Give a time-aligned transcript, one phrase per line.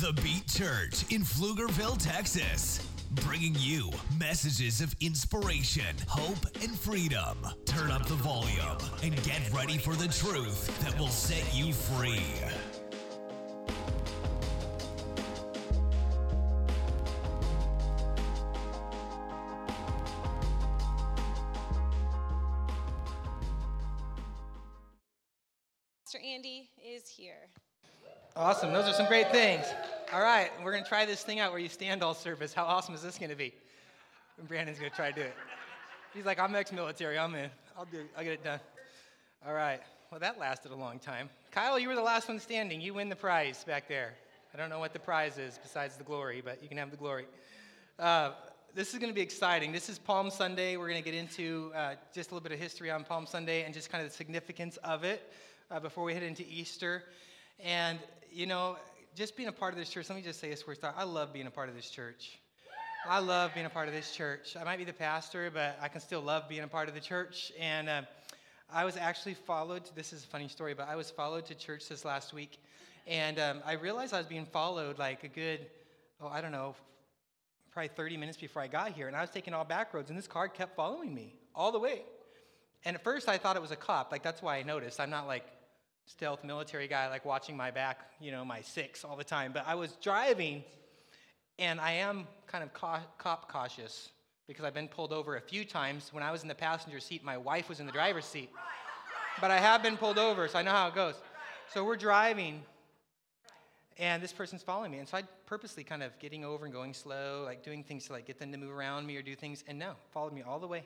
[0.00, 2.86] The Beat Church in Pflugerville, Texas.
[3.26, 7.36] Bringing you messages of inspiration, hope, and freedom.
[7.64, 12.22] Turn up the volume and get ready for the truth that will set you free.
[26.04, 27.48] Pastor Andy is here.
[28.36, 28.72] Awesome.
[28.72, 29.66] Those are some great things.
[30.10, 32.54] All right, we're going to try this thing out where you stand all service.
[32.54, 33.52] How awesome is this going to be?
[34.38, 35.34] And Brandon's going to try to do it.
[36.14, 37.18] He's like, I'm ex-military.
[37.18, 37.50] I'm in.
[37.76, 38.04] I'll do.
[38.16, 38.58] I'll get it done.
[39.46, 39.80] All right.
[40.10, 41.28] Well, that lasted a long time.
[41.50, 42.80] Kyle, you were the last one standing.
[42.80, 44.14] You win the prize back there.
[44.54, 46.96] I don't know what the prize is besides the glory, but you can have the
[46.96, 47.26] glory.
[47.98, 48.30] Uh,
[48.74, 49.72] this is going to be exciting.
[49.72, 50.78] This is Palm Sunday.
[50.78, 53.64] We're going to get into uh, just a little bit of history on Palm Sunday
[53.64, 55.30] and just kind of the significance of it
[55.70, 57.02] uh, before we head into Easter.
[57.62, 57.98] And,
[58.32, 58.78] you know,
[59.18, 60.84] just being a part of this church, let me just say this first.
[60.84, 62.38] I love being a part of this church.
[63.04, 64.56] I love being a part of this church.
[64.58, 67.00] I might be the pastor, but I can still love being a part of the
[67.00, 67.50] church.
[67.58, 68.02] And uh,
[68.72, 71.88] I was actually followed, this is a funny story, but I was followed to church
[71.88, 72.60] this last week.
[73.08, 75.66] And um, I realized I was being followed like a good,
[76.20, 76.76] oh, I don't know,
[77.72, 79.08] probably 30 minutes before I got here.
[79.08, 81.80] And I was taking all back roads, and this car kept following me all the
[81.80, 82.02] way.
[82.84, 84.12] And at first I thought it was a cop.
[84.12, 85.00] Like, that's why I noticed.
[85.00, 85.44] I'm not like
[86.08, 89.52] stealth military guy, like watching my back, you know, my six all the time.
[89.52, 90.64] But I was driving,
[91.58, 94.08] and I am kind of cop cautious
[94.46, 96.08] because I've been pulled over a few times.
[96.12, 98.50] When I was in the passenger seat, my wife was in the driver's seat.
[99.40, 101.14] But I have been pulled over, so I know how it goes.
[101.72, 102.62] So we're driving,
[103.98, 104.98] and this person's following me.
[104.98, 108.14] And so I purposely kind of getting over and going slow, like doing things to
[108.14, 110.58] like get them to move around me or do things, and no, followed me all
[110.58, 110.84] the way.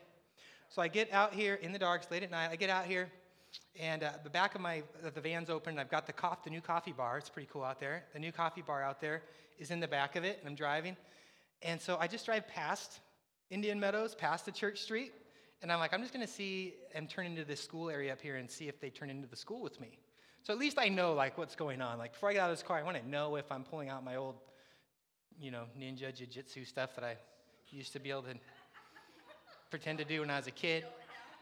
[0.67, 2.49] So I get out here in the dark, it's late at night.
[2.51, 3.09] I get out here,
[3.79, 5.79] and uh, the back of my the van's open.
[5.79, 7.17] I've got the the new coffee bar.
[7.17, 8.03] It's pretty cool out there.
[8.13, 9.23] The new coffee bar out there
[9.57, 10.95] is in the back of it, and I'm driving.
[11.61, 12.99] And so I just drive past
[13.49, 15.13] Indian Meadows, past the church street,
[15.61, 18.21] and I'm like, I'm just going to see and turn into this school area up
[18.21, 19.97] here and see if they turn into the school with me.
[20.43, 21.97] So at least I know like what's going on.
[21.97, 23.89] Like before I get out of this car, I want to know if I'm pulling
[23.89, 24.35] out my old,
[25.39, 27.15] you know, ninja jiu-jitsu stuff that I
[27.69, 28.35] used to be able to
[29.69, 30.85] pretend to do when I was a kid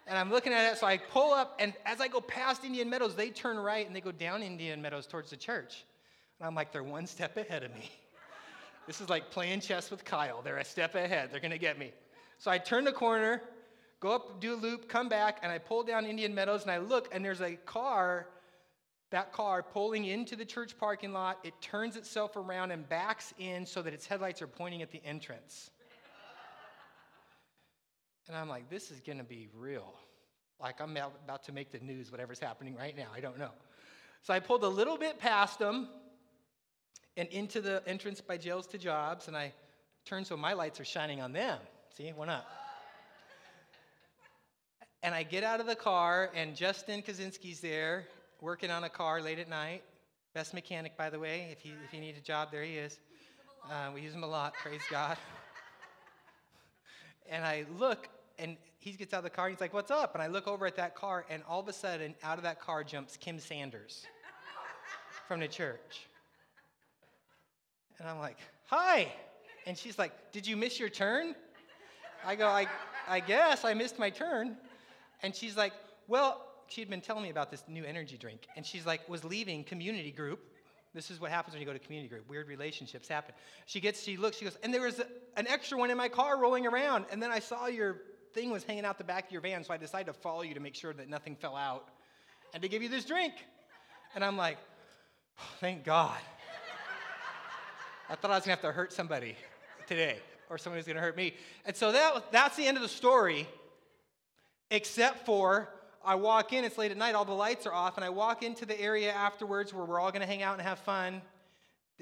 [0.08, 2.90] and I'm looking at it, so I pull up, and as I go past Indian
[2.90, 5.86] Meadows, they turn right and they go down Indian Meadows towards the church.
[6.40, 7.92] And I'm like, they're one step ahead of me.
[8.88, 10.42] this is like playing chess with Kyle.
[10.42, 11.30] They're a step ahead.
[11.32, 11.92] They're going to get me.
[12.40, 13.44] So I turn the corner,
[14.00, 16.80] go up, do a loop, come back, and I pull down Indian Meadows, and I
[16.80, 18.28] look, and there's a car,
[19.12, 21.38] that car pulling into the church parking lot.
[21.44, 25.02] It turns itself around and backs in so that its headlights are pointing at the
[25.06, 25.70] entrance.
[28.28, 29.94] And I'm like, this is going to be real.
[30.62, 33.08] Like I'm about to make the news, whatever's happening right now.
[33.16, 33.52] I don't know.
[34.22, 35.90] So I pulled a little bit past them
[37.18, 39.52] and into the entrance by Jails to Jobs, and I
[40.06, 41.58] turned so my lights are shining on them.
[41.98, 42.48] See, one up.
[45.04, 48.06] And I get out of the car, and Justin Kaczynski's there
[48.40, 49.84] working on a car late at night.
[50.34, 51.50] Best mechanic, by the way.
[51.52, 53.00] If you, if you need a job, there he is.
[53.70, 55.18] Uh, we use him a lot, praise God.
[57.32, 60.14] And I look, and he gets out of the car and he's like, What's up?
[60.14, 62.60] And I look over at that car, and all of a sudden, out of that
[62.60, 64.06] car jumps Kim Sanders
[65.28, 66.08] from the church.
[67.98, 68.38] And I'm like,
[68.68, 69.12] Hi.
[69.66, 71.34] And she's like, Did you miss your turn?
[72.26, 72.68] I go, I,
[73.08, 74.58] I guess I missed my turn.
[75.24, 75.74] And she's like,
[76.08, 78.48] Well, she'd been telling me about this new energy drink.
[78.58, 80.51] And she's like, Was leaving community group.
[80.94, 82.30] This is what happens when you go to community group.
[82.30, 83.34] Weird relationships happen.
[83.66, 85.00] She gets, she looks, she goes, and there was
[85.38, 87.06] an extra one in my car rolling around.
[87.12, 88.02] And then I saw your
[88.34, 90.54] thing was hanging out the back of your van, so I decided to follow you
[90.54, 91.90] to make sure that nothing fell out
[92.54, 93.34] and to give you this drink.
[94.16, 94.58] And I'm like,
[95.40, 96.18] oh, thank God.
[98.10, 99.38] I thought I was gonna have to hurt somebody
[99.88, 100.18] today,
[100.50, 101.36] or somebody was gonna hurt me.
[101.66, 103.48] And so that, that's the end of the story,
[104.70, 105.70] except for
[106.04, 108.44] I walk in, it's late at night, all the lights are off, and I walk
[108.44, 111.22] into the area afterwards where we're all gonna hang out and have fun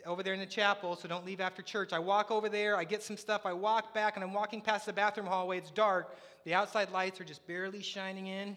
[0.06, 1.92] over there in the chapel, so don't leave after church.
[1.92, 4.86] I walk over there, I get some stuff, I walk back, and I'm walking past
[4.86, 5.58] the bathroom hallway.
[5.58, 6.16] It's dark.
[6.46, 8.56] The outside lights are just barely shining in.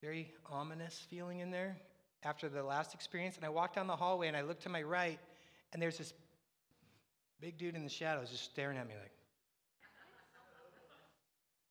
[0.00, 1.76] Very ominous feeling in there
[2.22, 3.36] after the last experience.
[3.36, 5.18] And I walk down the hallway and I look to my right,
[5.72, 6.12] and there's this
[7.40, 9.10] big dude in the shadows just staring at me like,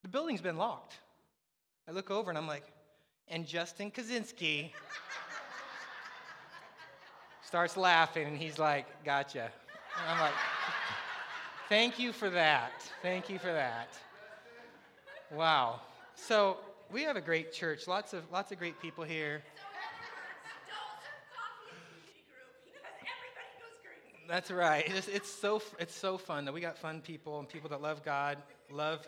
[0.01, 0.97] the building's been locked.
[1.87, 2.63] I look over and I'm like,
[3.27, 4.71] and Justin Kaczynski
[7.45, 9.51] starts laughing, and he's like, Gotcha.
[9.99, 10.33] And I'm like,
[11.69, 12.71] Thank you for that.
[13.01, 13.89] Thank you for that.
[15.31, 15.81] Wow.
[16.15, 16.57] So
[16.91, 17.87] we have a great church.
[17.87, 19.41] Lots of lots of great people here.
[24.27, 24.85] That's right.
[24.87, 26.45] It's, it's, so, it's so fun.
[26.45, 28.37] That we got fun people and people that love God,
[28.71, 29.05] love,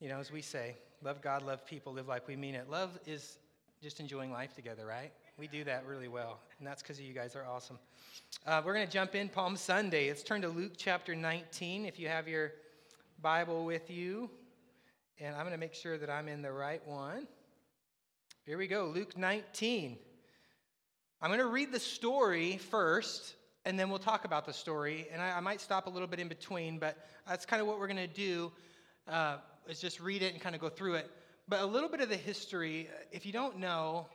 [0.00, 2.68] you know, as we say, love God, love people, live like we mean it.
[2.68, 3.38] Love is
[3.82, 5.10] just enjoying life together, right?
[5.38, 6.38] We do that really well.
[6.58, 7.78] And that's because you guys are awesome.
[8.46, 10.08] Uh, we're going to jump in Palm Sunday.
[10.08, 12.52] Let's turn to Luke chapter 19 if you have your
[13.22, 14.30] Bible with you.
[15.18, 17.26] And I'm going to make sure that I'm in the right one.
[18.44, 19.96] Here we go Luke 19.
[21.22, 23.34] I'm going to read the story first,
[23.64, 25.08] and then we'll talk about the story.
[25.10, 27.78] And I, I might stop a little bit in between, but that's kind of what
[27.78, 28.52] we're going to do
[29.08, 31.10] uh, is just read it and kind of go through it.
[31.48, 34.06] But a little bit of the history, if you don't know,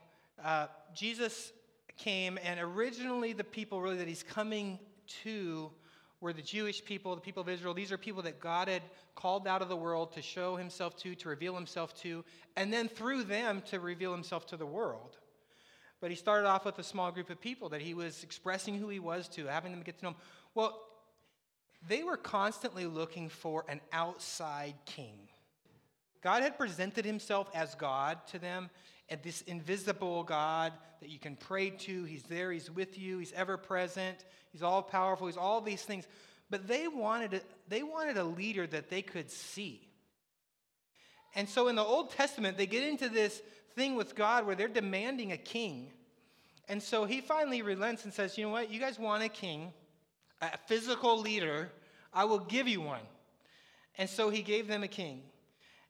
[0.44, 1.54] uh, Jesus
[1.98, 4.80] came, and originally the people really that he's coming
[5.24, 5.72] to
[6.20, 7.74] were the Jewish people, the people of Israel.
[7.74, 8.84] These are people that God had
[9.16, 12.24] called out of the world to show himself to, to reveal himself to,
[12.56, 15.18] and then through them to reveal himself to the world.
[16.00, 18.90] But he started off with a small group of people that he was expressing who
[18.90, 20.18] he was to, having them get to know him.
[20.54, 20.80] Well,
[21.88, 25.28] they were constantly looking for an outside king.
[26.22, 28.70] God had presented himself as God to them,
[29.10, 30.72] and this invisible God
[31.02, 32.04] that you can pray to.
[32.06, 34.18] He's there, He's with you, He's ever present,
[34.52, 36.08] He's all powerful, He's all these things.
[36.50, 39.88] But they wanted, a, they wanted a leader that they could see.
[41.34, 43.42] And so in the Old Testament, they get into this
[43.76, 45.92] thing with God where they're demanding a king.
[46.68, 48.70] And so he finally relents and says, You know what?
[48.70, 49.74] You guys want a king,
[50.42, 51.72] a physical leader.
[52.14, 53.02] I will give you one.
[53.98, 55.22] And so he gave them a king.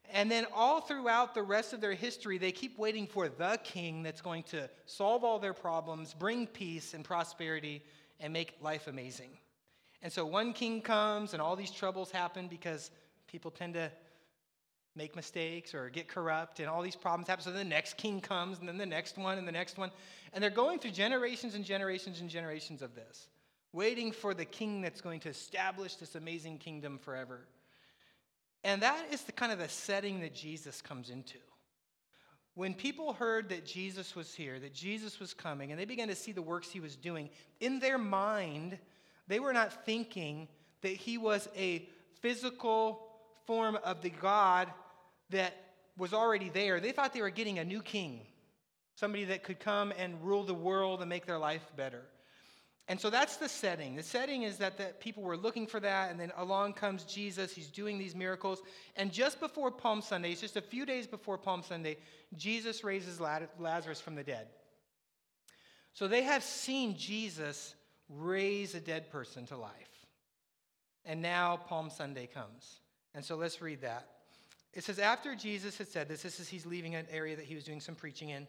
[0.10, 4.04] And then all throughout the rest of their history, they keep waiting for the king
[4.04, 7.82] that's going to solve all their problems, bring peace and prosperity,
[8.20, 9.32] and make life amazing.
[10.02, 12.92] And so one king comes, and all these troubles happen because
[13.28, 13.92] people tend to
[14.96, 17.44] make mistakes or get corrupt, and all these problems happen.
[17.44, 19.92] So the next king comes, and then the next one, and the next one.
[20.34, 23.30] And they're going through generations and generations and generations of this,
[23.72, 27.48] waiting for the king that's going to establish this amazing kingdom forever.
[28.64, 31.38] And that is the kind of the setting that Jesus comes into.
[32.54, 36.16] When people heard that Jesus was here, that Jesus was coming, and they began to
[36.16, 37.30] see the works he was doing,
[37.60, 38.78] in their mind,
[39.28, 40.48] they were not thinking
[40.82, 41.88] that he was a
[42.20, 43.08] physical
[43.46, 44.68] form of the God
[45.30, 45.54] that
[45.98, 46.80] was already there.
[46.80, 48.22] They thought they were getting a new king,
[48.96, 52.04] somebody that could come and rule the world and make their life better.
[52.92, 53.96] And so that's the setting.
[53.96, 57.54] The setting is that the people were looking for that, and then along comes Jesus.
[57.54, 58.62] He's doing these miracles.
[58.98, 61.96] And just before Palm Sunday, it's just a few days before Palm Sunday,
[62.36, 64.48] Jesus raises Lazarus from the dead.
[65.94, 67.76] So they have seen Jesus
[68.10, 69.72] raise a dead person to life.
[71.06, 72.82] And now Palm Sunday comes.
[73.16, 74.06] And so let's read that.
[74.74, 77.56] It says, After Jesus had said this, this is he's leaving an area that he
[77.56, 78.48] was doing some preaching in.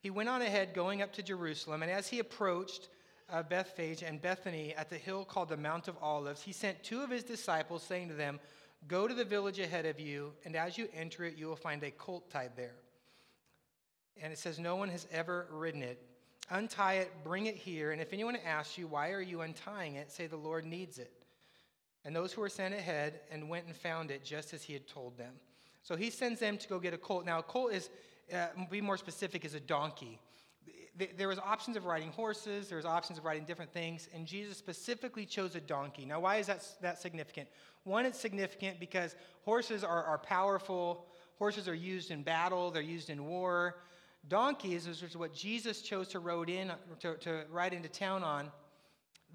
[0.00, 2.90] He went on ahead, going up to Jerusalem, and as he approached,
[3.30, 7.02] uh, Bethphage and Bethany at the hill called the Mount of Olives, he sent two
[7.02, 8.40] of his disciples, saying to them,
[8.86, 11.82] Go to the village ahead of you, and as you enter it, you will find
[11.82, 12.74] a colt tied there.
[14.22, 16.02] And it says, No one has ever ridden it.
[16.50, 20.10] Untie it, bring it here, and if anyone asks you, Why are you untying it?
[20.10, 21.12] say, The Lord needs it.
[22.04, 24.86] And those who were sent ahead and went and found it just as he had
[24.86, 25.32] told them.
[25.82, 27.24] So he sends them to go get a colt.
[27.24, 27.88] Now, a colt is,
[28.32, 30.20] uh, be more specific, is a donkey
[31.16, 34.56] there was options of riding horses, there was options of riding different things, and Jesus
[34.56, 36.04] specifically chose a donkey.
[36.04, 37.48] Now, why is that, that significant?
[37.82, 41.06] One, it's significant because horses are, are powerful,
[41.38, 43.76] horses are used in battle, they're used in war.
[44.28, 48.50] Donkeys, which is what Jesus chose to ride in to, to ride into town on,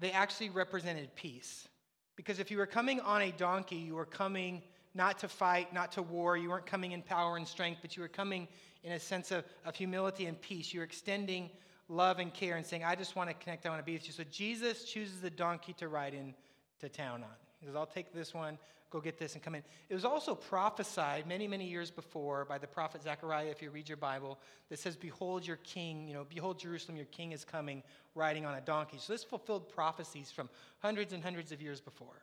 [0.00, 1.68] they actually represented peace.
[2.16, 4.62] Because if you were coming on a donkey, you were coming
[4.94, 6.36] not to fight, not to war.
[6.36, 8.48] You weren't coming in power and strength, but you were coming
[8.82, 10.72] in a sense of, of humility and peace.
[10.72, 11.50] You're extending
[11.88, 14.06] love and care and saying, I just want to connect, I want to be with
[14.06, 14.12] you.
[14.12, 17.30] So Jesus chooses the donkey to ride into town on.
[17.58, 18.56] He says, I'll take this one,
[18.90, 19.62] go get this, and come in.
[19.88, 23.88] It was also prophesied many, many years before by the prophet Zechariah, if you read
[23.88, 24.38] your Bible,
[24.70, 27.82] that says, Behold your king, you know, behold Jerusalem, your king is coming
[28.14, 28.96] riding on a donkey.
[28.98, 32.22] So this fulfilled prophecies from hundreds and hundreds of years before.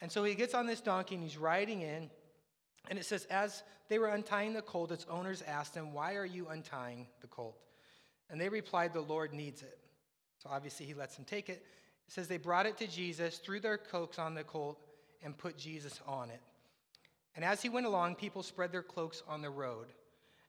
[0.00, 2.10] And so he gets on this donkey and he's riding in.
[2.88, 6.26] And it says, as they were untying the colt, its owners asked them, Why are
[6.26, 7.56] you untying the colt?
[8.30, 9.78] And they replied, The Lord needs it.
[10.42, 11.64] So obviously he lets them take it.
[12.06, 14.78] It says, They brought it to Jesus, threw their cloaks on the colt,
[15.22, 16.40] and put Jesus on it.
[17.36, 19.86] And as he went along, people spread their cloaks on the road.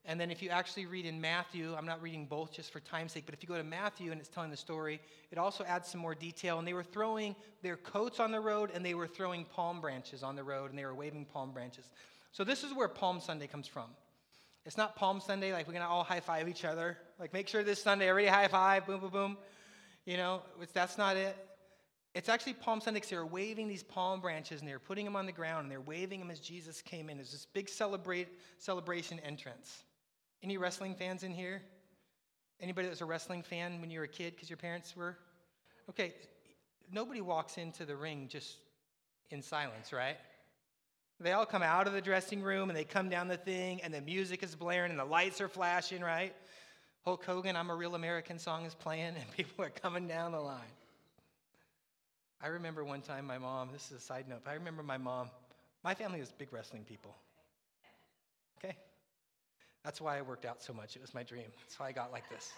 [0.08, 3.12] And then if you actually read in Matthew, I'm not reading both just for time's
[3.12, 5.02] sake, but if you go to Matthew and it's telling the story,
[5.32, 6.60] it also adds some more detail.
[6.60, 10.22] And they were throwing their coats on the road and they were throwing palm branches
[10.22, 11.92] on the road and they were waving palm branches.
[12.36, 13.86] So this is where Palm Sunday comes from.
[14.66, 16.98] It's not Palm Sunday like we're gonna all high five each other.
[17.18, 19.38] Like make sure this Sunday everybody high five, boom, boom, boom.
[20.06, 20.42] You know,
[20.74, 21.34] that's not it.
[22.14, 25.06] It's actually Palm Sunday because they were waving these palm branches and they were putting
[25.06, 27.16] them on the ground and they're waving them as Jesus came in.
[27.16, 28.28] It was this big celebrate,
[28.58, 29.86] celebration entrance.
[30.44, 31.62] Any wrestling fans in here?
[32.60, 35.16] Anybody that was a wrestling fan when you were a kid because your parents were?
[35.90, 36.14] Okay,
[36.92, 38.58] nobody walks into the ring just
[39.32, 40.18] in silence, right?
[41.20, 43.94] They all come out of the dressing room and they come down the thing and
[43.94, 46.36] the music is blaring and the lights are flashing, right?
[47.06, 50.42] Hulk Hogan, I'm a Real American song is playing and people are coming down the
[50.42, 50.62] line.
[52.42, 54.98] I remember one time my mom, this is a side note, but I remember my
[54.98, 55.30] mom,
[55.84, 57.16] my family was big wrestling people.
[58.58, 58.76] Okay?
[59.84, 60.96] That's why I worked out so much.
[60.96, 61.48] It was my dream.
[61.62, 62.52] That's why I got like this.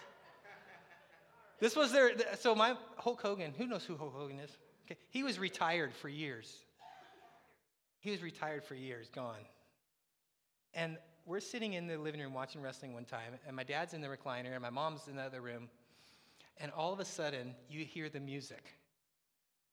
[1.60, 4.50] This was their, so my Hulk Hogan, who knows who Hulk Hogan is?
[4.86, 6.64] Okay, he was retired for years.
[8.00, 9.44] He was retired for years, gone.
[10.74, 14.00] And we're sitting in the living room watching wrestling one time, and my dad's in
[14.00, 15.68] the recliner, and my mom's in the other room.
[16.58, 18.78] And all of a sudden, you hear the music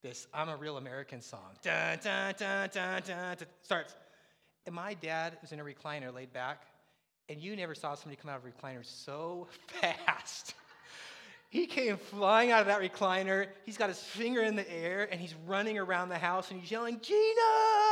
[0.05, 1.58] this I'm a Real American song.
[1.63, 3.96] Dun, dun, dun, dun, dun, dun, starts.
[4.67, 6.63] And my dad was in a recliner laid back,
[7.27, 9.48] and you never saw somebody come out of a recliner so
[9.82, 10.53] fast.
[11.50, 13.48] he came flying out of that recliner.
[13.65, 16.70] He's got his finger in the air, and he's running around the house, and he's
[16.70, 17.84] yelling, Gina!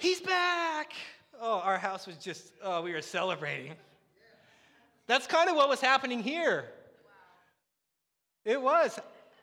[0.00, 0.94] He's back!
[1.38, 3.74] Oh, our house was just, oh, we were celebrating.
[5.06, 6.64] That's kind of what was happening here.
[8.46, 8.98] It was.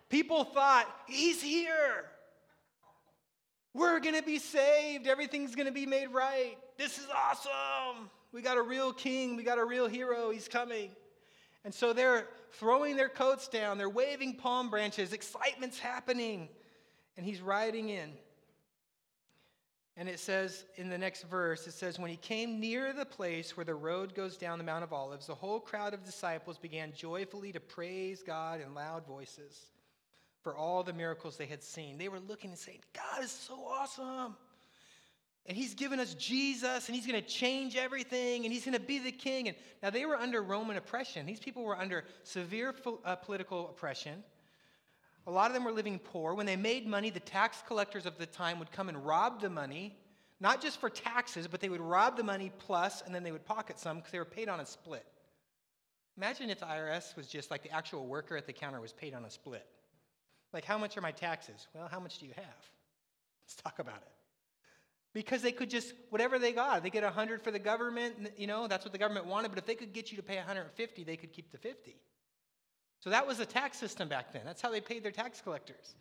[0.10, 2.06] People thought, He's here.
[3.76, 5.06] We're going to be saved.
[5.06, 6.58] Everything's going to be made right.
[6.76, 8.10] This is awesome.
[8.32, 9.36] We got a real king.
[9.36, 10.32] We got a real hero.
[10.32, 10.90] He's coming.
[11.66, 13.78] And so they're throwing their coats down.
[13.78, 15.14] They're waving palm branches.
[15.14, 16.50] Excitement's happening.
[17.16, 18.14] And he's riding in.
[20.00, 23.58] And it says in the next verse, it says, When he came near the place
[23.58, 26.94] where the road goes down the Mount of Olives, the whole crowd of disciples began
[26.94, 29.72] joyfully to praise God in loud voices
[30.44, 31.98] for all the miracles they had seen.
[31.98, 34.36] They were looking and saying, God is so awesome.
[35.48, 38.80] And he's given us Jesus, and he's going to change everything, and he's going to
[38.80, 39.48] be the king.
[39.48, 41.25] And now they were under Roman oppression.
[41.25, 44.24] These people were under severe uh, political oppression.
[45.28, 46.34] A lot of them were living poor.
[46.34, 49.50] When they made money, the tax collectors of the time would come and rob the
[49.50, 49.98] money,
[50.40, 53.46] not just for taxes, but they would rob the money plus, and then they would
[53.46, 55.06] pocket some because they were paid on a split.
[56.16, 59.14] Imagine if the IRS was just like the actual worker at the counter was paid
[59.14, 59.68] on a split.
[60.54, 61.68] Like, how much are my taxes?
[61.76, 62.72] Well, how much do you have?
[63.44, 64.12] Let's talk about it.
[65.14, 68.68] Because they could just, whatever they got, they get 100 for the government, you know,
[68.68, 71.18] that's what the government wanted, but if they could get you to pay 150, they
[71.18, 71.98] could keep the 50.
[73.00, 74.42] So that was the tax system back then.
[74.46, 75.96] That's how they paid their tax collectors.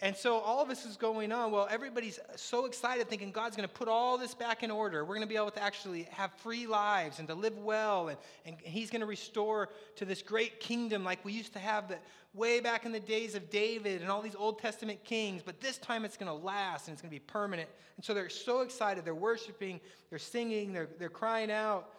[0.00, 1.52] And so all this is going on.
[1.52, 5.04] Well, everybody's so excited thinking God's going to put all this back in order.
[5.04, 8.08] We're going to be able to actually have free lives and to live well.
[8.08, 11.88] And, and He's going to restore to this great kingdom like we used to have
[11.90, 12.02] that
[12.34, 15.40] way back in the days of David and all these Old Testament kings.
[15.40, 17.68] But this time it's going to last and it's going to be permanent.
[17.96, 19.04] And so they're so excited.
[19.04, 19.78] They're worshiping,
[20.10, 21.90] they're singing, they're, they're crying out.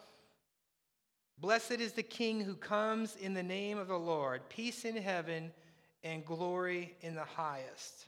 [1.43, 4.47] Blessed is the King who comes in the name of the Lord.
[4.47, 5.51] Peace in heaven
[6.01, 8.05] and glory in the highest.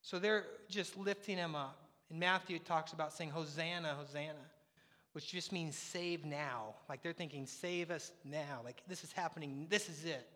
[0.00, 1.78] So they're just lifting him up.
[2.10, 4.46] In Matthew, talks about saying, Hosanna, Hosanna,
[5.12, 6.74] which just means save now.
[6.88, 8.62] Like they're thinking, save us now.
[8.64, 9.66] Like this is happening.
[9.68, 10.26] This is it.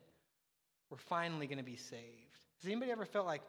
[0.91, 2.37] We're finally going to be saved.
[2.61, 3.41] Has anybody ever felt like,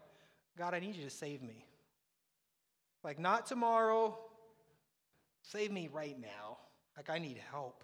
[0.58, 1.66] God, I need you to save me?
[3.04, 4.18] Like, not tomorrow,
[5.42, 6.60] save me right now.
[6.96, 7.84] Like, I need help.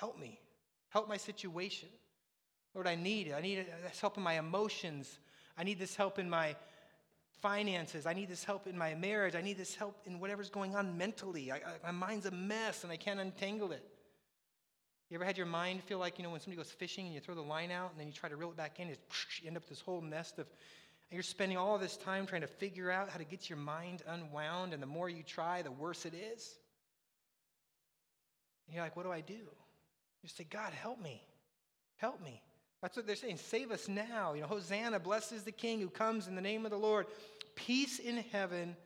[0.00, 0.40] Help me.
[0.88, 1.90] Help my situation.
[2.74, 3.34] Lord, I need it.
[3.34, 5.18] I need this help in my emotions.
[5.58, 6.56] I need this help in my
[7.42, 8.06] finances.
[8.06, 9.34] I need this help in my marriage.
[9.34, 11.52] I need this help in whatever's going on mentally.
[11.52, 13.84] I, I, my mind's a mess and I can't untangle it.
[15.10, 17.20] You ever had your mind feel like, you know, when somebody goes fishing and you
[17.20, 19.00] throw the line out and then you try to reel it back in, it's,
[19.42, 20.46] you end up with this whole nest of,
[21.10, 24.02] and you're spending all this time trying to figure out how to get your mind
[24.06, 26.54] unwound, and the more you try, the worse it is.
[28.66, 29.40] And you're like, what do I do?
[30.22, 31.22] You say, God, help me.
[31.96, 32.42] Help me.
[32.82, 33.36] That's what they're saying.
[33.36, 34.32] Save us now.
[34.32, 37.06] You know, Hosanna, blessed is the King who comes in the name of the Lord.
[37.54, 38.76] Peace in heaven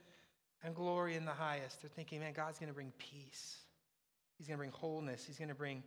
[0.65, 1.81] and glory in the highest.
[1.81, 3.59] They're thinking, man, God's going to bring peace.
[4.39, 5.25] He's going to bring wholeness.
[5.25, 5.83] He's going to bring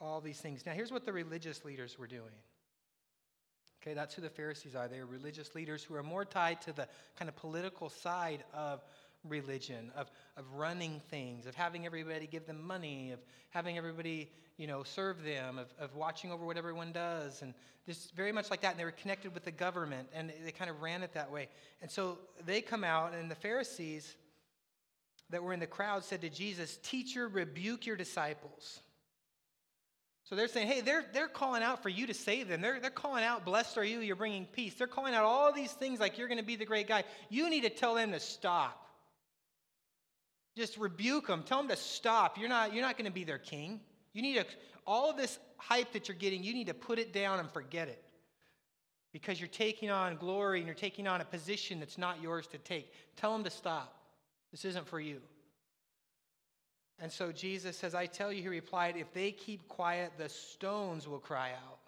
[0.00, 0.64] all these things.
[0.64, 2.32] Now, here's what the religious leaders were doing.
[3.82, 4.88] Okay, that's who the Pharisees are.
[4.88, 6.86] They are religious leaders who are more tied to the
[7.18, 8.84] kind of political side of
[9.28, 14.66] religion, of, of running things, of having everybody give them money, of having everybody, you
[14.66, 17.54] know, serve them, of, of watching over what everyone does, and
[17.86, 18.72] just very much like that.
[18.72, 21.48] And they were connected with the government, and they kind of ran it that way.
[21.82, 24.16] And so they come out, and the Pharisees
[25.30, 28.80] that were in the crowd said to Jesus, Teacher, rebuke your disciples.
[30.24, 32.60] So they're saying, hey, they're, they're calling out for you to save them.
[32.60, 34.74] They're, they're calling out, blessed are you, you're bringing peace.
[34.74, 37.02] They're calling out all these things like you're going to be the great guy.
[37.30, 38.89] You need to tell them to stop.
[40.56, 41.42] Just rebuke them.
[41.42, 42.38] Tell them to stop.
[42.38, 43.80] You're not, you're not going to be their king.
[44.12, 44.44] You need to,
[44.86, 47.88] all of this hype that you're getting, you need to put it down and forget
[47.88, 48.02] it.
[49.12, 52.58] Because you're taking on glory and you're taking on a position that's not yours to
[52.58, 52.92] take.
[53.16, 53.96] Tell them to stop.
[54.50, 55.20] This isn't for you.
[57.00, 61.08] And so Jesus says, I tell you, he replied, if they keep quiet, the stones
[61.08, 61.78] will cry out.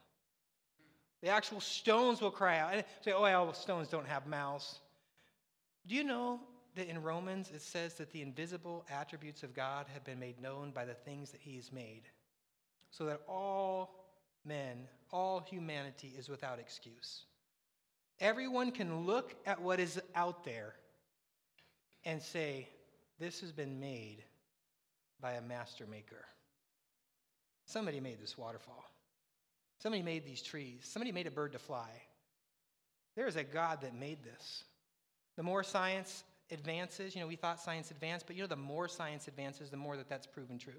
[1.23, 2.73] The actual stones will cry out.
[2.73, 4.81] And say, oh, well, stones don't have mouths.
[5.87, 6.41] Do you know
[6.75, 10.71] that in Romans it says that the invisible attributes of God have been made known
[10.71, 12.03] by the things that he has made?
[12.91, 14.07] So that all
[14.45, 17.25] men, all humanity is without excuse.
[18.21, 20.75] Everyone can look at what is out there
[22.05, 22.69] and say,
[23.19, 24.23] This has been made
[25.21, 26.25] by a master maker.
[27.67, 28.85] Somebody made this waterfall.
[29.79, 30.81] Somebody made these trees.
[30.83, 31.89] Somebody made a bird to fly.
[33.17, 34.65] There is a God that made this.
[35.37, 38.87] The more science advances, you know, we thought science advanced, but you know, the more
[38.89, 40.73] science advances, the more that that's proven true.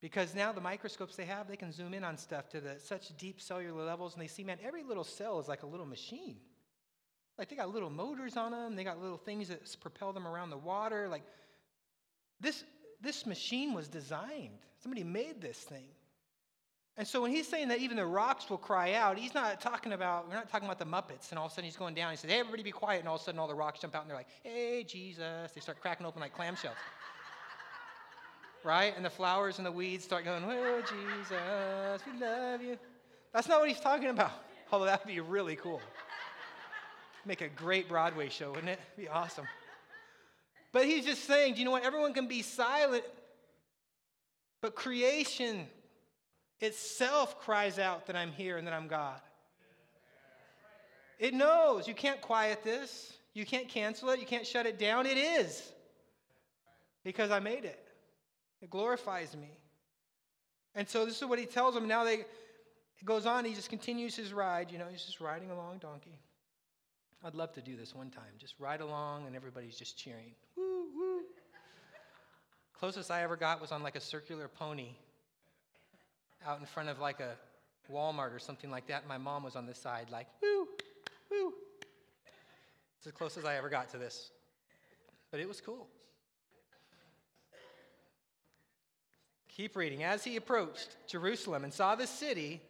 [0.00, 3.16] Because now the microscopes they have, they can zoom in on stuff to the, such
[3.16, 6.36] deep cellular levels, and they see, man, every little cell is like a little machine.
[7.38, 10.50] Like they got little motors on them, they got little things that propel them around
[10.50, 11.08] the water.
[11.08, 11.22] Like
[12.40, 12.64] this,
[13.00, 14.58] this machine was designed.
[14.82, 15.88] Somebody made this thing.
[16.98, 19.94] And so when he's saying that even the rocks will cry out, he's not talking
[19.94, 22.10] about, we're not talking about the Muppets, and all of a sudden he's going down.
[22.10, 23.00] He says, Hey, everybody be quiet.
[23.00, 25.52] And all of a sudden all the rocks jump out and they're like, Hey, Jesus.
[25.52, 26.74] They start cracking open like clamshells.
[28.64, 28.92] right?
[28.94, 32.78] And the flowers and the weeds start going, Oh, Jesus, we love you.
[33.32, 34.32] That's not what he's talking about.
[34.72, 35.80] Although that would be really cool.
[37.24, 38.80] Make a great Broadway show, wouldn't it?
[38.94, 39.46] It'd be awesome.
[40.72, 41.84] But he's just saying, do you know what?
[41.84, 43.04] Everyone can be silent,
[44.60, 45.66] but creation
[46.62, 49.20] itself cries out that I'm here and that I'm God.
[51.18, 51.86] It knows.
[51.86, 53.12] You can't quiet this.
[53.34, 54.20] You can't cancel it.
[54.20, 55.06] You can't shut it down.
[55.06, 55.70] It is.
[57.04, 57.88] Because I made it.
[58.60, 59.50] It glorifies me.
[60.74, 61.86] And so this is what he tells them.
[61.86, 62.24] Now they
[63.02, 64.70] it goes on, he just continues his ride.
[64.70, 66.20] You know, he's just riding along donkey.
[67.24, 68.32] I'd love to do this one time.
[68.38, 70.34] Just ride along and everybody's just cheering.
[70.56, 71.20] Woo, woo.
[72.78, 74.94] Closest I ever got was on like a circular pony
[76.46, 77.34] out in front of like a
[77.90, 79.06] Walmart or something like that.
[79.06, 80.66] My mom was on the side, like, woo,
[81.30, 81.52] woo.
[82.98, 84.30] It's as close as I ever got to this.
[85.30, 85.88] But it was cool.
[89.48, 90.02] Keep reading.
[90.02, 92.60] As he approached Jerusalem and saw the city,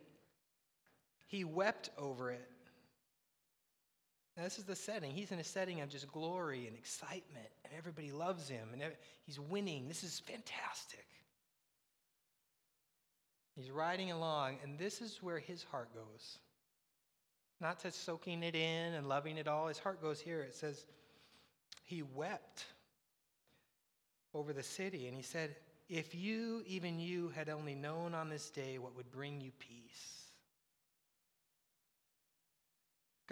[1.27, 2.49] he wept over it
[4.37, 5.11] now, this is the setting.
[5.11, 8.83] He's in a setting of just glory and excitement, and everybody loves him, and
[9.27, 9.89] he's winning.
[9.89, 11.07] This is fantastic.
[13.55, 16.39] He's riding along, and this is where his heart goes.
[17.61, 19.69] Not to soaking it in and loving it all.
[19.69, 20.41] His heart goes here.
[20.41, 20.87] It says,
[21.85, 22.65] He wept
[24.35, 25.55] over the city, and he said,
[25.89, 30.23] If you, even you, had only known on this day what would bring you peace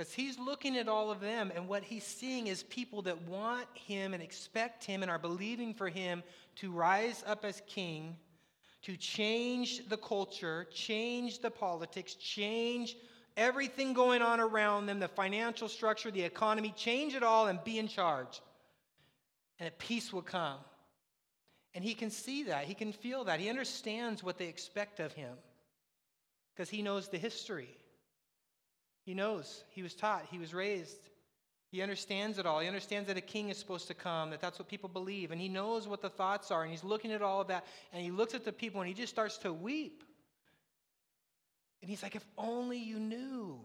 [0.00, 3.66] Because he's looking at all of them, and what he's seeing is people that want
[3.74, 6.22] him and expect him and are believing for him
[6.56, 8.16] to rise up as king,
[8.83, 12.97] to change the culture, change the politics, change
[13.37, 17.79] everything going on around them, the financial structure, the economy, change it all and be
[17.79, 18.40] in charge.
[19.59, 20.59] And a peace will come.
[21.75, 25.12] And he can see that, he can feel that, he understands what they expect of
[25.12, 25.35] him
[26.55, 27.69] because he knows the history.
[29.05, 29.64] He knows.
[29.71, 30.27] He was taught.
[30.31, 31.09] He was raised.
[31.70, 32.59] He understands it all.
[32.59, 35.30] He understands that a king is supposed to come, that that's what people believe.
[35.30, 36.62] And he knows what the thoughts are.
[36.62, 37.64] And he's looking at all of that.
[37.92, 40.02] And he looks at the people and he just starts to weep.
[41.80, 43.61] And he's like, if only you knew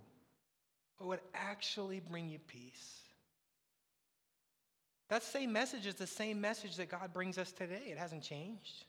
[0.98, 3.00] what would actually bring you peace.
[5.10, 7.84] That same message is the same message that God brings us today.
[7.88, 8.86] It hasn't changed.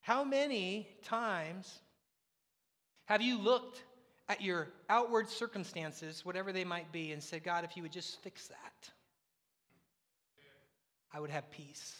[0.00, 1.80] How many times
[3.06, 3.82] have you looked
[4.28, 8.20] at your outward circumstances, whatever they might be, and said, God, if you would just
[8.22, 8.90] fix that,
[11.12, 11.96] I would have peace?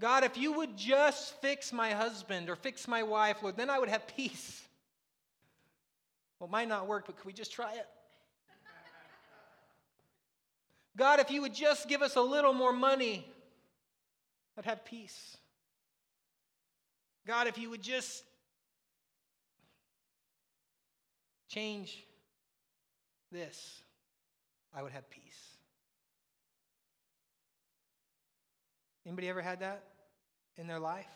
[0.00, 3.78] God, if you would just fix my husband or fix my wife, Lord, then I
[3.78, 4.62] would have peace.
[6.38, 7.86] Well, it might not work, but could we just try it?
[10.96, 13.26] God, if you would just give us a little more money,
[14.56, 15.36] I'd have peace.
[17.26, 18.24] God, if you would just
[21.50, 22.06] change
[23.30, 23.82] this,
[24.74, 25.22] I would have peace.
[29.04, 29.82] Anybody ever had that?
[30.60, 31.06] in their life?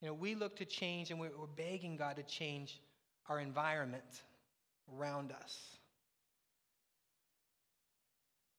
[0.00, 2.80] You know, we look to change and we're, begging God to change
[3.28, 4.22] our environment
[4.96, 5.58] around us.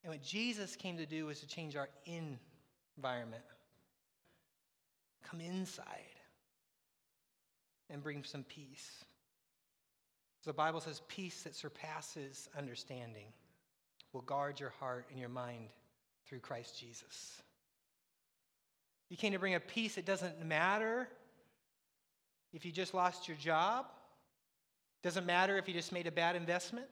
[0.03, 3.43] And what Jesus came to do was to change our environment.
[5.23, 5.85] Come inside
[7.89, 9.03] and bring some peace.
[10.45, 13.25] The Bible says, peace that surpasses understanding
[14.13, 15.69] will guard your heart and your mind
[16.27, 17.41] through Christ Jesus.
[19.09, 21.09] You came to bring a peace that doesn't matter
[22.53, 23.87] if you just lost your job,
[25.03, 26.87] doesn't matter if you just made a bad investment,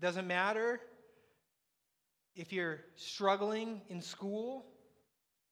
[0.00, 0.80] doesn't matter
[2.34, 4.66] if you're struggling in school,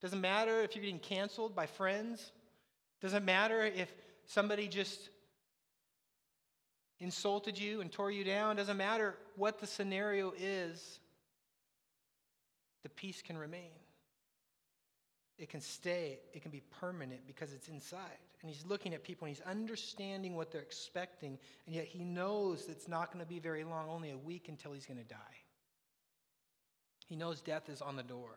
[0.00, 2.32] doesn't matter if you're getting canceled by friends,
[3.00, 3.92] doesn't matter if
[4.26, 5.10] somebody just
[7.00, 11.00] insulted you and tore you down, doesn't matter what the scenario is,
[12.82, 13.70] the peace can remain.
[15.38, 18.18] It can stay, it can be permanent because it's inside.
[18.40, 22.66] And he's looking at people and he's understanding what they're expecting, and yet he knows
[22.68, 25.16] it's not going to be very long, only a week until he's going to die.
[27.06, 28.30] He knows death is on the door.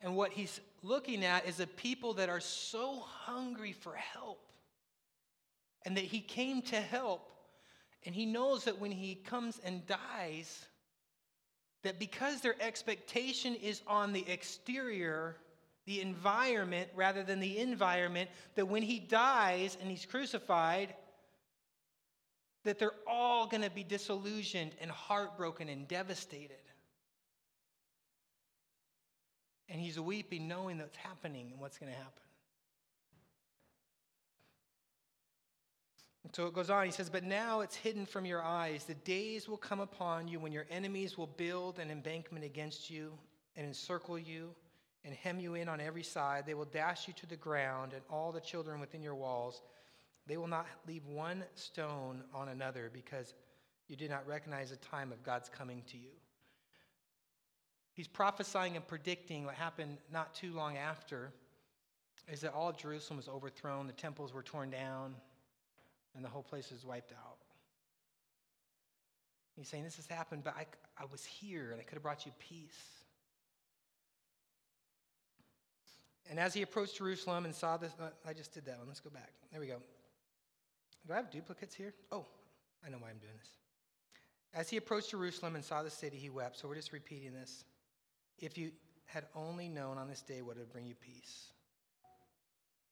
[0.00, 4.40] And what he's looking at is a people that are so hungry for help
[5.84, 7.30] and that he came to help.
[8.04, 10.66] And he knows that when he comes and dies,
[11.82, 15.36] that because their expectation is on the exterior,
[15.86, 20.94] the environment, rather than the environment, that when he dies and he's crucified,
[22.64, 26.56] that they're all going to be disillusioned and heartbroken and devastated.
[29.68, 32.22] And he's weeping, knowing that's happening and what's going to happen.
[36.24, 36.84] And so it goes on.
[36.84, 38.84] He says, But now it's hidden from your eyes.
[38.84, 43.12] The days will come upon you when your enemies will build an embankment against you
[43.56, 44.50] and encircle you
[45.04, 46.44] and hem you in on every side.
[46.46, 49.62] They will dash you to the ground, and all the children within your walls.
[50.26, 53.34] They will not leave one stone on another because
[53.88, 56.10] you did not recognize the time of God's coming to you.
[57.94, 61.32] He's prophesying and predicting what happened not too long after
[62.30, 65.14] is that all of Jerusalem was overthrown, the temples were torn down,
[66.18, 67.38] and the whole place is wiped out.
[69.56, 70.66] He's saying, This has happened, but I,
[71.00, 73.04] I was here and I could have brought you peace.
[76.28, 78.88] And as he approached Jerusalem and saw this, uh, I just did that one.
[78.88, 79.30] Let's go back.
[79.52, 79.76] There we go.
[81.06, 81.94] Do I have duplicates here?
[82.10, 82.26] Oh,
[82.84, 83.50] I know why I'm doing this.
[84.52, 86.58] As he approached Jerusalem and saw the city, he wept.
[86.58, 87.64] So we're just repeating this.
[88.40, 88.72] If you
[89.06, 91.52] had only known on this day what it would bring you peace.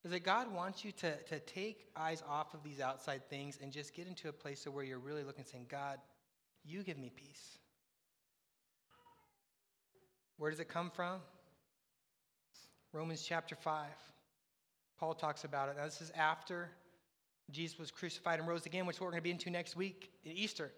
[0.05, 3.73] Is that God wants you to, to take eyes off of these outside things and
[3.73, 5.99] just get into a place where you're really looking saying, God,
[6.65, 7.59] you give me peace.
[10.39, 11.21] Where does it come from?
[12.93, 13.87] Romans chapter 5.
[14.99, 15.77] Paul talks about it.
[15.77, 16.71] Now, this is after
[17.51, 20.33] Jesus was crucified and rose again, which we're going to be into next week at
[20.33, 20.73] Easter.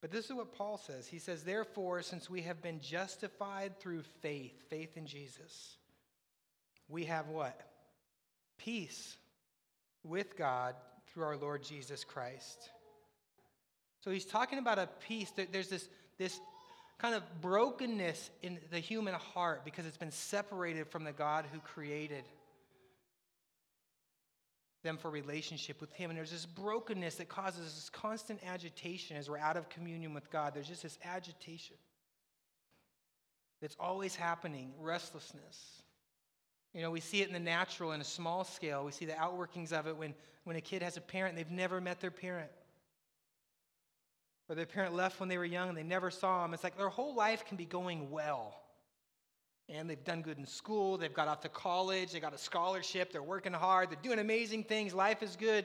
[0.00, 1.06] But this is what Paul says.
[1.06, 5.76] He says, Therefore, since we have been justified through faith, faith in Jesus,
[6.90, 7.60] we have what?
[8.58, 9.16] Peace
[10.02, 10.74] with God
[11.08, 12.70] through our Lord Jesus Christ.
[14.04, 15.30] So he's talking about a peace.
[15.52, 16.40] There's this, this
[16.98, 21.60] kind of brokenness in the human heart because it's been separated from the God who
[21.60, 22.24] created
[24.82, 26.10] them for relationship with Him.
[26.10, 30.30] And there's this brokenness that causes this constant agitation as we're out of communion with
[30.30, 30.54] God.
[30.54, 31.76] There's just this agitation
[33.60, 35.82] that's always happening, restlessness.
[36.74, 38.84] You know, we see it in the natural in a small scale.
[38.84, 41.50] We see the outworkings of it when, when a kid has a parent and they've
[41.50, 42.50] never met their parent.
[44.48, 46.54] Or their parent left when they were young and they never saw them.
[46.54, 48.60] It's like their whole life can be going well.
[49.68, 53.12] And they've done good in school, they've got off to college, they got a scholarship,
[53.12, 55.64] they're working hard, they're doing amazing things, life is good.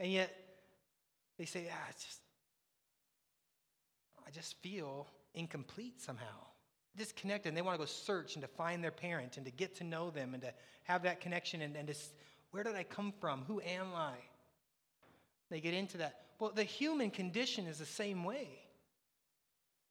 [0.00, 0.34] And yet
[1.38, 2.20] they say, ah, it's just,
[4.26, 6.24] I just feel incomplete somehow
[6.96, 9.76] disconnected and they want to go search and to find their parent and to get
[9.76, 10.52] to know them and to
[10.84, 11.94] have that connection and, and to
[12.50, 13.42] where did I come from?
[13.48, 14.12] Who am I?
[15.50, 16.20] They get into that.
[16.38, 18.48] Well, the human condition is the same way.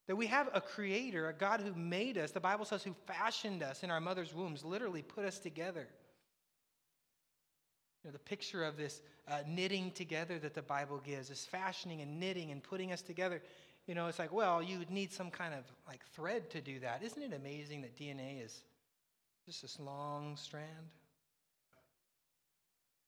[0.08, 2.32] That we have a creator, a God who made us.
[2.32, 5.88] The Bible says who fashioned us in our mother's wombs, literally put us together.
[8.04, 12.02] You know, the picture of this uh, knitting together that the Bible gives, this fashioning
[12.02, 13.42] and knitting and putting us together.
[13.88, 16.80] You know, it's like, well, you would need some kind of like thread to do
[16.80, 17.04] that.
[17.04, 18.62] Isn't it amazing that DNA is
[19.46, 20.90] just this long strand?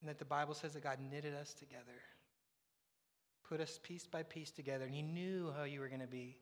[0.01, 2.01] And that the Bible says that God knitted us together,
[3.47, 6.37] put us piece by piece together, and He knew how you were going to be.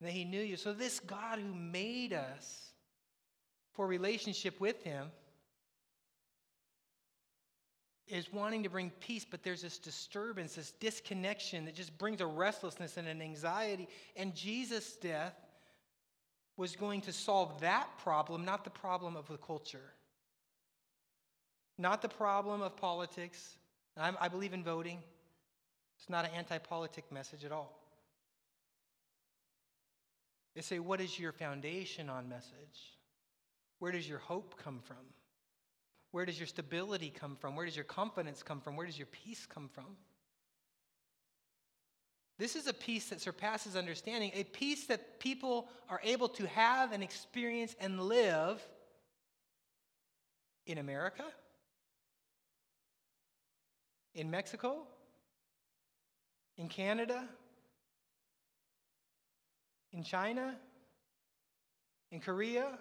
[0.00, 0.56] and that He knew you.
[0.56, 2.70] So, this God who made us
[3.72, 5.10] for relationship with Him
[8.10, 12.26] is wanting to bring peace, but there's this disturbance, this disconnection that just brings a
[12.26, 13.88] restlessness and an anxiety.
[14.16, 15.34] And Jesus' death
[16.56, 19.92] was going to solve that problem, not the problem of the culture,
[21.78, 23.56] not the problem of politics.
[23.96, 24.98] I'm, i believe in voting.
[25.98, 27.78] It's not an anti politic message at all.
[30.54, 32.98] They say, What is your foundation on message?
[33.78, 34.96] Where does your hope come from?
[36.12, 37.54] Where does your stability come from?
[37.54, 38.76] Where does your confidence come from?
[38.76, 39.96] Where does your peace come from?
[42.38, 46.92] This is a peace that surpasses understanding, a peace that people are able to have
[46.92, 48.66] and experience and live
[50.66, 51.24] in America,
[54.14, 54.86] in Mexico,
[56.56, 57.28] in Canada,
[59.92, 60.56] in China,
[62.10, 62.78] in Korea,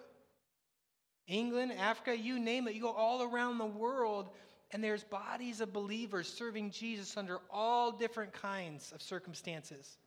[1.29, 2.73] England, Africa, you name it.
[2.73, 4.29] You go all around the world,
[4.71, 9.97] and there's bodies of believers serving Jesus under all different kinds of circumstances.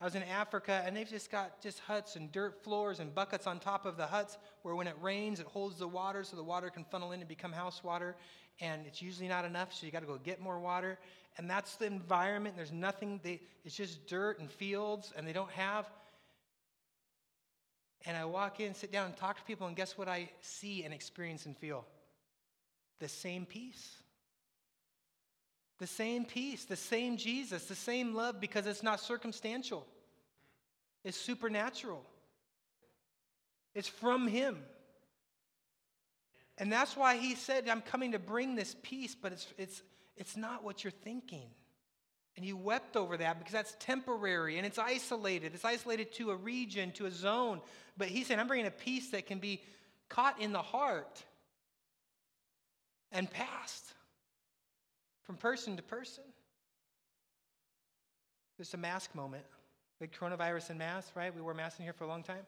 [0.00, 3.46] I was in Africa, and they've just got just huts and dirt floors and buckets
[3.46, 6.42] on top of the huts where when it rains, it holds the water so the
[6.42, 8.16] water can funnel in and become house water.
[8.60, 10.98] And it's usually not enough, so you got to go get more water.
[11.38, 12.56] And that's the environment.
[12.56, 15.88] There's nothing, they, it's just dirt and fields, and they don't have
[18.04, 20.84] and I walk in, sit down, and talk to people, and guess what I see
[20.84, 21.84] and experience and feel?
[22.98, 23.96] The same peace.
[25.78, 29.86] The same peace, the same Jesus, the same love because it's not circumstantial,
[31.04, 32.04] it's supernatural.
[33.74, 34.58] It's from Him.
[36.58, 39.82] And that's why He said, I'm coming to bring this peace, but it's, it's,
[40.16, 41.48] it's not what you're thinking.
[42.36, 45.54] And he wept over that because that's temporary and it's isolated.
[45.54, 47.60] It's isolated to a region, to a zone.
[47.96, 49.62] But he said, I'm bringing a peace that can be
[50.08, 51.22] caught in the heart
[53.10, 53.92] and passed
[55.24, 56.24] from person to person.
[58.56, 59.44] There's a mask moment.
[60.00, 61.34] Big coronavirus and mask, right?
[61.34, 62.44] We wore masks in here for a long time.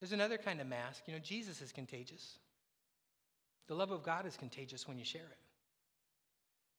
[0.00, 1.02] There's another kind of mask.
[1.06, 2.38] You know, Jesus is contagious.
[3.66, 5.47] The love of God is contagious when you share it.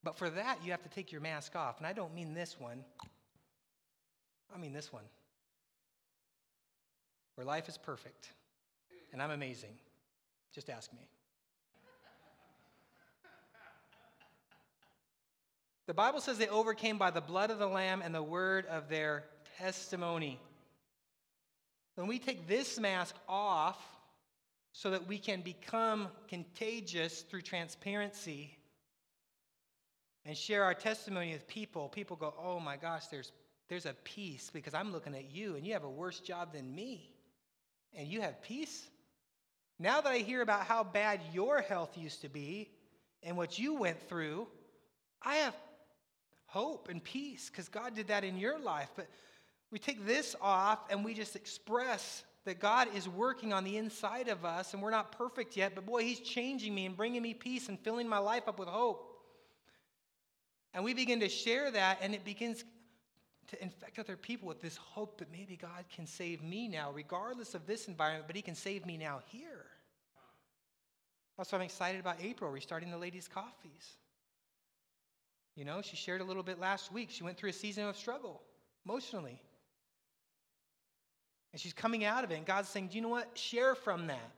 [0.03, 1.77] But for that, you have to take your mask off.
[1.77, 2.83] And I don't mean this one,
[4.53, 5.03] I mean this one.
[7.35, 8.33] Where life is perfect
[9.11, 9.73] and I'm amazing.
[10.53, 11.07] Just ask me.
[15.87, 18.89] The Bible says they overcame by the blood of the Lamb and the word of
[18.89, 19.23] their
[19.57, 20.39] testimony.
[21.95, 23.83] When we take this mask off
[24.71, 28.58] so that we can become contagious through transparency,
[30.29, 33.31] and share our testimony with people, people go, oh my gosh, there's,
[33.67, 36.75] there's a peace because I'm looking at you and you have a worse job than
[36.75, 37.09] me.
[37.95, 38.89] And you have peace?
[39.79, 42.69] Now that I hear about how bad your health used to be
[43.23, 44.45] and what you went through,
[45.23, 45.55] I have
[46.45, 48.91] hope and peace because God did that in your life.
[48.95, 49.07] But
[49.71, 54.27] we take this off and we just express that God is working on the inside
[54.27, 57.33] of us and we're not perfect yet, but boy, He's changing me and bringing me
[57.33, 59.08] peace and filling my life up with hope.
[60.73, 62.63] And we begin to share that, and it begins
[63.47, 67.55] to infect other people with this hope that maybe God can save me now, regardless
[67.55, 69.65] of this environment, but He can save me now here.
[71.37, 73.97] That's Also, I'm excited about April restarting the ladies' coffees.
[75.55, 77.09] You know, she shared a little bit last week.
[77.09, 78.41] She went through a season of struggle
[78.85, 79.41] emotionally.
[81.51, 83.35] And she's coming out of it, and God's saying, Do you know what?
[83.37, 84.31] Share from that.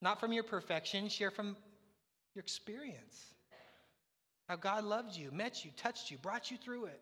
[0.00, 1.56] Not from your perfection, share from
[2.34, 3.34] your experience.
[4.48, 7.00] How God loved you, met you, touched you, brought you through it.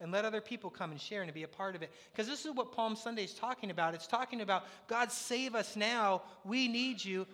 [0.00, 1.90] And let other people come and share and be a part of it.
[2.10, 3.94] Because this is what Palm Sunday is talking about.
[3.94, 6.22] It's talking about God save us now.
[6.44, 7.26] We need you.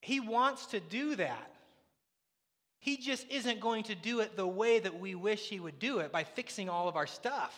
[0.00, 1.50] He wants to do that.
[2.78, 5.98] He just isn't going to do it the way that we wish He would do
[5.98, 7.56] it by fixing all of our stuff.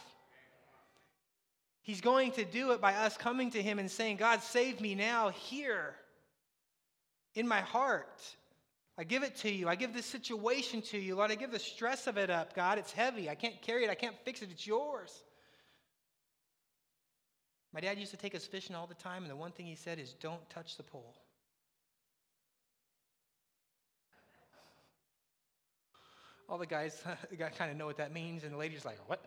[1.83, 4.95] He's going to do it by us coming to Him and saying, God, save me
[4.95, 5.95] now here
[7.35, 8.21] in my heart
[8.99, 9.69] I give it to you.
[9.69, 11.17] I give this situation to you.
[11.17, 12.79] Lord, I give the stress of it up, God.
[12.79, 13.31] It's heavy.
[13.31, 13.91] I can't carry it.
[13.91, 14.51] I can't fix it.
[14.51, 15.23] It's yours.
[17.73, 19.75] My dad used to take us fishing all the time, and the one thing he
[19.75, 21.15] said is, don't touch the pole.
[26.49, 27.03] All the guys
[27.57, 29.25] kind of know what that means, and the lady's like, what?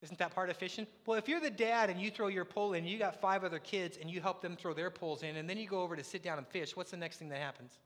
[0.00, 0.86] Isn't that part of fishing?
[1.04, 3.58] Well, if you're the dad and you throw your pole in, you got five other
[3.58, 6.04] kids, and you help them throw their poles in, and then you go over to
[6.04, 7.76] sit down and fish, what's the next thing that happens?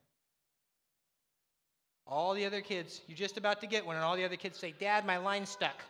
[2.12, 4.58] All the other kids, you're just about to get one, and all the other kids
[4.58, 5.80] say, Dad, my line's stuck.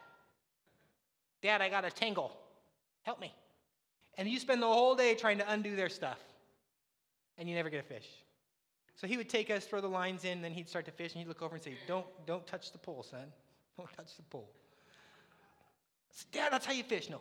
[1.42, 2.30] Dad, I got a tangle.
[3.02, 3.34] Help me.
[4.16, 6.20] And you spend the whole day trying to undo their stuff,
[7.38, 8.06] and you never get a fish.
[8.94, 11.18] So he would take us, throw the lines in, then he'd start to fish, and
[11.18, 13.26] he'd look over and say, Don't, don't touch the pole, son.
[13.76, 14.48] Don't touch the pole.
[16.10, 17.10] Said, Dad, that's how you fish.
[17.10, 17.20] No,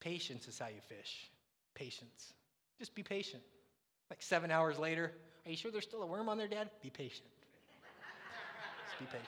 [0.00, 1.30] patience is how you fish.
[1.74, 2.32] Patience.
[2.80, 3.42] Just be patient.
[4.08, 5.12] Like seven hours later,
[5.44, 6.70] are you sure there's still a worm on there, Dad?
[6.82, 7.28] Be patient.
[9.00, 9.26] Be patient.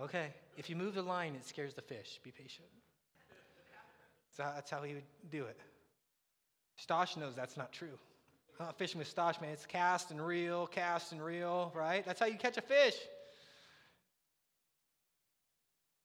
[0.00, 2.20] Okay, if you move the line, it scares the fish.
[2.22, 2.68] Be patient.
[4.36, 5.58] So that's how he would do it.
[6.80, 7.98] Stosh knows that's not true.
[8.60, 12.04] Uh, fishing with Stosh, man, it's cast and reel, cast and reel, right?
[12.06, 12.94] That's how you catch a fish.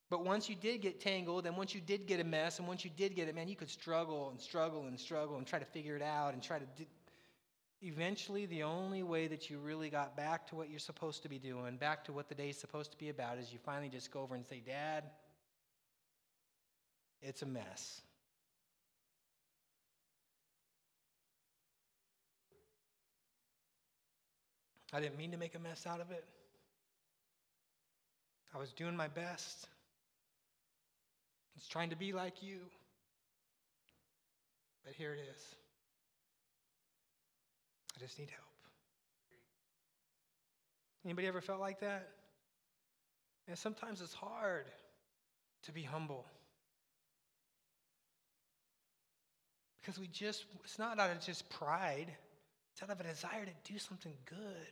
[0.09, 2.83] But once you did get tangled, and once you did get a mess, and once
[2.83, 5.65] you did get it, man, you could struggle and struggle and struggle and try to
[5.65, 6.65] figure it out and try to.
[6.77, 6.85] Do...
[7.81, 11.37] Eventually, the only way that you really got back to what you're supposed to be
[11.37, 14.21] doing, back to what the day's supposed to be about, is you finally just go
[14.21, 15.03] over and say, Dad,
[17.21, 18.01] it's a mess.
[24.93, 26.25] I didn't mean to make a mess out of it.
[28.55, 29.67] I was doing my best.
[31.55, 32.59] I was trying to be like you.
[34.83, 35.55] But here it is.
[37.97, 38.43] I just need help.
[41.03, 42.09] Anybody ever felt like that?
[43.47, 44.65] And sometimes it's hard
[45.63, 46.25] to be humble.
[49.81, 52.07] Because we just, it's not out of just pride.
[52.73, 54.67] It's out of a desire to do something good.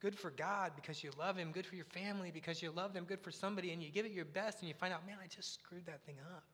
[0.00, 3.04] Good for God because you love Him, good for your family because you love them,
[3.04, 5.26] good for somebody, and you give it your best and you find out, man, I
[5.26, 6.44] just screwed that thing up.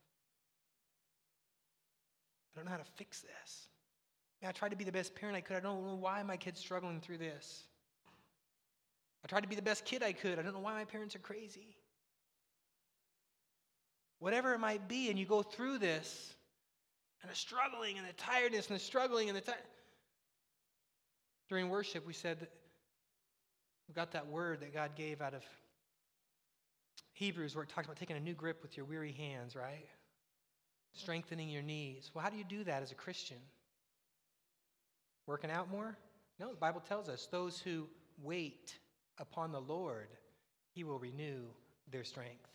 [2.53, 3.69] I don't know how to fix this.
[4.45, 5.57] I tried to be the best parent I could.
[5.57, 7.65] I don't know why my kid's struggling through this.
[9.25, 10.39] I tried to be the best kid I could.
[10.39, 11.77] I don't know why my parents are crazy.
[14.19, 16.35] Whatever it might be, and you go through this,
[17.23, 19.67] and the struggling and the tiredness and the struggling and the tiredness.
[21.49, 22.47] During worship, we said
[23.89, 25.45] we got that word that God gave out of
[27.13, 29.89] Hebrews where it talks about taking a new grip with your weary hands, right?
[30.93, 32.11] Strengthening your knees.
[32.13, 33.39] Well, how do you do that as a Christian?
[35.27, 35.97] Working out more?
[36.39, 37.89] No, the Bible tells us those who
[38.23, 38.77] wait
[39.19, 40.09] upon the Lord,
[40.71, 41.43] he will renew
[41.91, 42.49] their strength.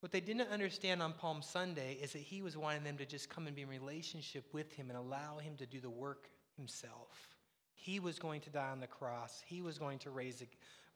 [0.00, 3.28] What they didn't understand on Palm Sunday is that he was wanting them to just
[3.28, 7.34] come and be in relationship with him and allow him to do the work himself.
[7.74, 9.42] He was going to die on the cross.
[9.44, 10.42] He was going to raise,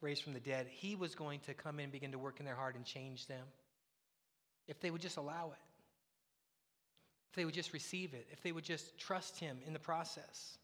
[0.00, 0.68] raise from the dead.
[0.68, 3.26] He was going to come in and begin to work in their heart and change
[3.26, 3.44] them.
[4.68, 5.58] If they would just allow it,
[7.32, 10.58] if they would just receive it, if they would just trust Him in the process.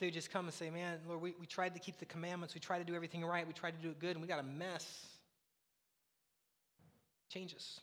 [0.00, 2.54] They would just come and say, Man, Lord, we, we tried to keep the commandments.
[2.54, 3.46] We tried to do everything right.
[3.46, 5.06] We tried to do it good, and we got a mess
[7.28, 7.78] changes.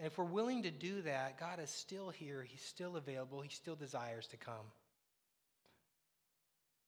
[0.00, 2.42] And if we're willing to do that, God is still here.
[2.42, 3.42] He's still available.
[3.42, 4.66] He still desires to come.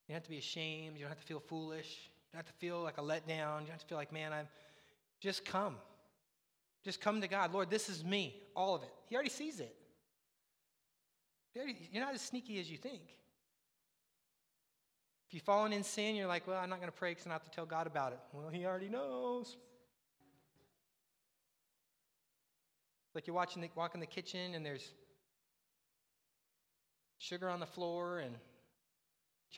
[0.08, 0.96] You don't have to be ashamed.
[0.96, 2.10] You don't have to feel foolish.
[2.32, 3.60] You don't have to feel like a letdown.
[3.60, 4.48] You don't have to feel like, man, I'm
[5.20, 5.76] just come.
[6.84, 7.52] Just come to God.
[7.52, 8.92] Lord, this is me, all of it.
[9.06, 9.74] He already sees it.
[11.54, 13.02] You're not as sneaky as you think.
[15.28, 17.30] If you've fallen in sin, you're like, well, I'm not going to pray because I
[17.30, 18.18] have to tell God about it.
[18.32, 19.56] Well, He already knows.
[23.14, 24.92] Like you're watching the, walk in the kitchen and there's
[27.18, 28.34] sugar on the floor and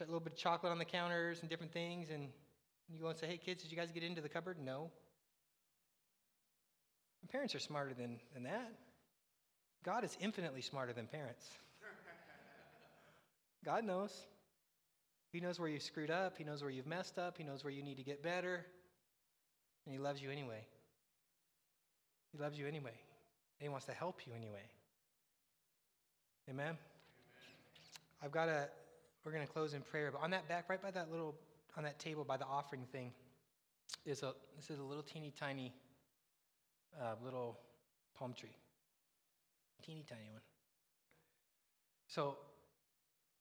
[0.00, 2.28] a little bit of chocolate on the counters and different things, and
[2.88, 4.58] you go and say, hey, kids, did you guys get into the cupboard?
[4.58, 4.90] No.
[7.30, 8.72] Parents are smarter than, than that.
[9.84, 11.48] God is infinitely smarter than parents.
[13.64, 14.12] God knows.
[15.32, 17.72] He knows where you screwed up, He knows where you've messed up, He knows where
[17.72, 18.64] you need to get better,
[19.84, 20.64] and He loves you anyway.
[22.34, 22.94] He loves you anyway.
[23.60, 24.62] And he wants to help you anyway.
[26.50, 26.76] Amen?
[28.22, 28.68] I've got a,
[29.24, 31.36] we're going to close in prayer, but on that back, right by that little,
[31.76, 33.12] on that table by the offering thing,
[34.04, 35.72] is a, this is a little teeny tiny
[37.00, 37.58] uh, little
[38.18, 38.56] palm tree.
[39.84, 40.40] Teeny tiny one.
[42.08, 42.36] So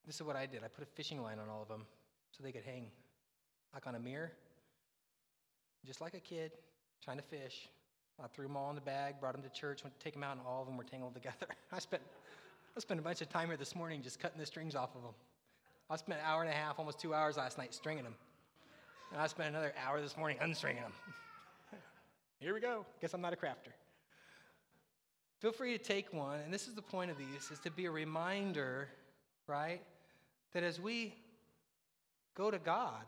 [0.05, 0.63] this is what I did.
[0.63, 1.85] I put a fishing line on all of them
[2.31, 2.87] so they could hang
[3.73, 4.31] like on a mirror,
[5.85, 6.51] just like a kid
[7.03, 7.69] trying to fish.
[8.23, 10.23] I threw them all in the bag, brought them to church, went to take them
[10.23, 11.47] out, and all of them were tangled together.
[11.71, 12.03] I spent,
[12.77, 15.01] I spent a bunch of time here this morning just cutting the strings off of
[15.01, 15.13] them.
[15.89, 18.15] I spent an hour and a half, almost two hours last night stringing them.
[19.11, 20.93] And I spent another hour this morning unstringing them.
[22.43, 22.85] here we go.
[22.99, 23.71] Guess I'm not a crafter.
[25.39, 27.85] Feel free to take one, and this is the point of these, is to be
[27.85, 28.89] a reminder,
[29.47, 29.81] right,
[30.53, 31.15] that as we
[32.35, 33.05] go to God,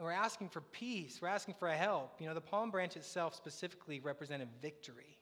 [0.00, 1.18] And we're asking for peace.
[1.20, 2.14] We're asking for help.
[2.20, 5.18] You know, the palm branch itself specifically represented victory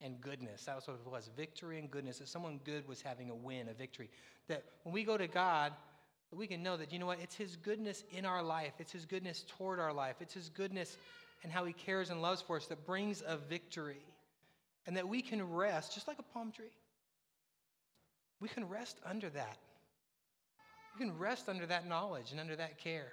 [0.00, 0.64] and goodness.
[0.64, 2.18] That was what it was victory and goodness.
[2.18, 4.10] That someone good was having a win, a victory.
[4.48, 5.74] That when we go to God,
[6.32, 9.06] we can know that, you know what, it's His goodness in our life, it's His
[9.06, 10.96] goodness toward our life, it's His goodness
[11.42, 14.02] and how He cares and loves for us that brings a victory.
[14.86, 16.72] And that we can rest, just like a palm tree.
[18.40, 19.58] We can rest under that.
[20.94, 23.12] We can rest under that knowledge and under that care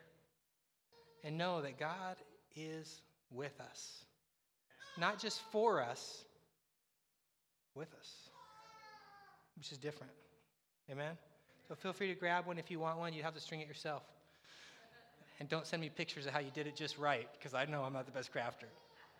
[1.23, 2.15] and know that God
[2.55, 4.05] is with us.
[4.97, 6.23] Not just for us,
[7.75, 8.29] with us,
[9.55, 10.13] which is different.
[10.89, 11.17] Amen?
[11.67, 13.13] So feel free to grab one if you want one.
[13.13, 14.03] You have to string it yourself.
[15.39, 17.83] And don't send me pictures of how you did it just right, because I know
[17.83, 18.65] I'm not the best crafter.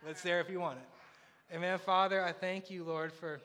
[0.08, 1.56] It's there if you want it.
[1.56, 1.78] Amen.
[1.78, 3.40] Father, I thank you, Lord, for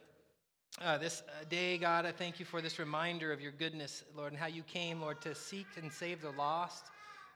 [0.80, 2.06] uh, this uh, day, God.
[2.06, 5.20] I thank you for this reminder of your goodness, Lord, and how you came, Lord,
[5.20, 6.86] to seek and save the lost,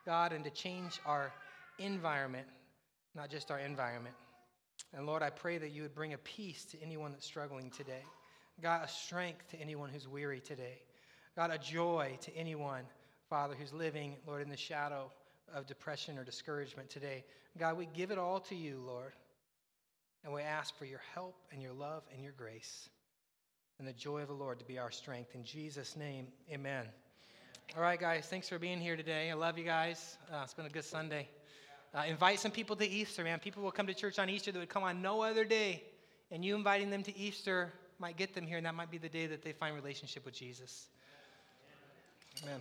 [0.06, 1.32] God, and to change our
[1.78, 2.46] environment,
[3.14, 4.14] not just our environment.
[4.96, 8.02] And Lord, I pray that you would bring a peace to anyone that's struggling today.
[8.62, 10.78] God, a strength to anyone who's weary today.
[11.36, 12.84] God, a joy to anyone,
[13.28, 15.10] Father, who's living, Lord, in the shadow
[15.54, 17.24] of depression or discouragement today.
[17.58, 19.12] God, we give it all to you, Lord.
[20.24, 22.88] And we ask for your help and your love and your grace
[23.78, 25.34] and the joy of the Lord to be our strength.
[25.34, 26.86] In Jesus' name, amen.
[27.76, 29.30] All right, guys, thanks for being here today.
[29.30, 30.16] I love you guys.
[30.32, 31.28] Uh, it's been a good Sunday.
[31.94, 33.38] Uh, invite some people to Easter, man.
[33.38, 35.82] People will come to church on Easter that would come on no other day.
[36.30, 39.08] And you inviting them to Easter might get them here, and that might be the
[39.08, 40.86] day that they find relationship with Jesus.
[42.42, 42.60] Amen.